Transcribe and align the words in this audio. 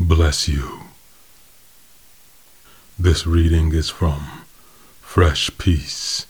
bless 0.00 0.48
you. 0.48 0.80
This 2.98 3.26
reading 3.26 3.74
is 3.74 3.90
from 3.90 4.46
Fresh 5.02 5.58
Peace, 5.58 6.24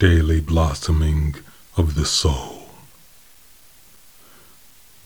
Daily 0.00 0.40
Blossoming 0.40 1.36
of 1.76 1.94
the 1.94 2.04
Soul. 2.04 2.70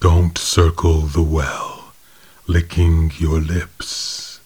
Don't 0.00 0.38
circle 0.38 1.02
the 1.02 1.22
well, 1.22 1.92
licking 2.46 3.13
your 3.19 3.38
lips. 3.38 4.40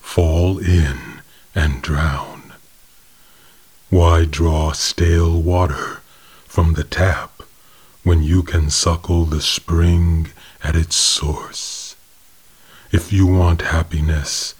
Fall 0.00 0.58
in 0.58 1.20
and 1.54 1.80
drown. 1.80 2.54
Why 3.88 4.24
draw 4.24 4.72
stale 4.72 5.40
water 5.40 6.00
from 6.48 6.72
the 6.72 6.82
tap 6.82 7.40
when 8.02 8.24
you 8.24 8.42
can 8.42 8.68
suckle 8.68 9.26
the 9.26 9.40
spring 9.40 10.32
at 10.64 10.74
its 10.74 10.96
source? 10.96 11.83
If 12.94 13.12
you 13.12 13.26
want 13.26 13.62
happiness, 13.62 14.54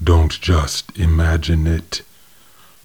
don't 0.00 0.40
just 0.40 0.96
imagine 0.96 1.66
it. 1.66 2.02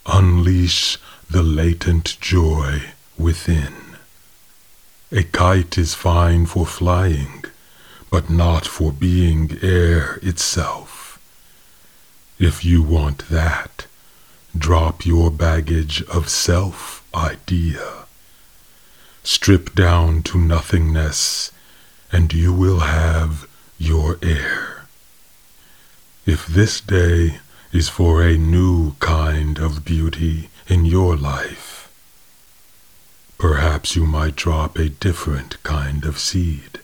Unleash 0.08 0.98
the 1.30 1.44
latent 1.44 2.20
joy 2.20 2.82
within. 3.16 3.98
A 5.12 5.22
kite 5.22 5.78
is 5.78 5.94
fine 5.94 6.48
for 6.48 6.66
flying, 6.66 7.46
but 8.10 8.32
not 8.32 8.66
for 8.66 8.92
being 8.92 9.60
air 9.62 10.18
itself. 10.24 11.20
If 12.40 12.66
you 12.66 12.82
want 12.82 13.30
that, 13.30 13.86
drop 14.58 15.06
your 15.06 15.30
baggage 15.30 16.02
of 16.06 16.30
self 16.30 17.06
idea. 17.14 18.08
Strip 19.22 19.76
down 19.76 20.24
to 20.24 20.40
nothingness, 20.40 21.52
and 22.12 22.34
you 22.34 22.52
will 22.52 22.80
have 22.80 23.48
your 23.78 24.18
air. 24.24 24.75
If 26.26 26.48
this 26.48 26.82
day 26.82 27.38
is 27.72 27.88
for 27.88 28.24
a 28.24 28.36
new 28.36 28.96
kind 29.00 29.60
of 29.60 29.86
beauty 29.86 30.50
in 30.66 30.84
your 30.84 31.16
life, 31.16 31.88
perhaps 33.38 33.96
you 33.96 34.08
might 34.08 34.36
drop 34.36 34.76
a 34.76 34.90
different 34.90 35.62
kind 35.62 36.04
of 36.04 36.18
seed. 36.18 36.80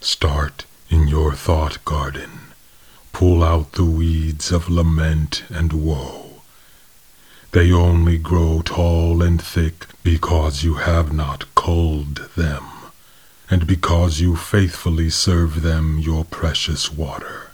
Start 0.00 0.64
in 0.88 1.06
your 1.06 1.34
thought 1.34 1.84
garden. 1.84 2.30
Pull 3.12 3.44
out 3.44 3.72
the 3.72 3.84
weeds 3.84 4.50
of 4.50 4.70
lament 4.70 5.44
and 5.50 5.74
woe. 5.74 6.40
They 7.52 7.70
only 7.70 8.16
grow 8.16 8.62
tall 8.64 9.22
and 9.22 9.42
thick 9.42 9.84
because 10.02 10.64
you 10.64 10.76
have 10.76 11.12
not 11.12 11.54
culled 11.54 12.30
them, 12.36 12.64
and 13.50 13.66
because 13.66 14.18
you 14.18 14.34
faithfully 14.34 15.10
serve 15.10 15.60
them 15.60 15.98
your 15.98 16.24
precious 16.24 16.90
water. 16.90 17.49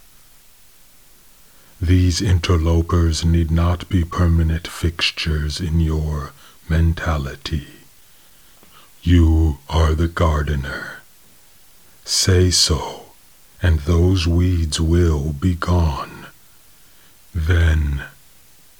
These 1.81 2.21
interlopers 2.21 3.23
need 3.23 3.51
not 3.51 3.87
be 3.87 4.03
permanent 4.03 4.67
fixtures 4.67 5.61
in 5.61 5.79
your 5.79 6.31
mentality. 6.67 7.67
You 9.03 9.59
are 9.69 9.93
the 9.93 10.07
gardener. 10.07 11.01
Say 12.03 12.49
so, 12.49 13.11
and 13.61 13.81
those 13.81 14.27
weeds 14.27 14.81
will 14.81 15.33
be 15.33 15.53
gone. 15.53 16.27
Then 17.33 18.05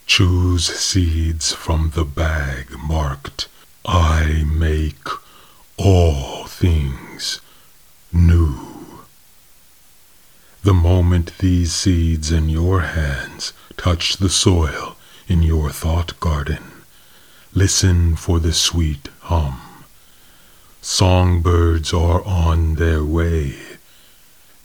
choose 0.07 0.65
seeds 0.65 1.53
from 1.53 1.91
the 1.93 2.05
bag 2.05 2.71
marked, 2.79 3.47
I 3.85 4.43
make 4.43 5.07
all 5.77 6.45
things 6.47 7.41
new. 8.11 9.03
The 10.67 10.73
moment 10.73 11.37
these 11.37 11.71
seeds 11.71 12.29
in 12.29 12.49
your 12.49 12.81
hands 12.81 13.53
touch 13.77 14.17
the 14.17 14.27
soil 14.27 14.97
in 15.25 15.41
your 15.41 15.69
thought 15.69 16.19
garden, 16.19 16.61
listen 17.53 18.17
for 18.17 18.41
the 18.41 18.51
sweet 18.51 19.07
hum. 19.21 19.61
Songbirds 20.81 21.93
are 21.93 22.21
on 22.25 22.75
their 22.75 23.01
way. 23.01 23.55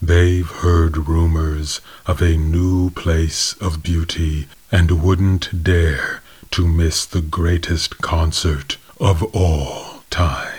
They've 0.02 0.50
heard 0.50 1.06
rumors 1.06 1.80
of 2.04 2.20
a 2.20 2.36
new 2.36 2.90
place 2.90 3.52
of 3.60 3.84
beauty 3.84 4.48
and 4.72 5.04
wouldn't 5.04 5.62
dare 5.62 6.20
to 6.50 6.66
miss 6.66 7.06
the 7.06 7.22
greatest 7.22 7.98
concert 7.98 8.76
of 8.98 9.22
all 9.32 10.02
time. 10.10 10.51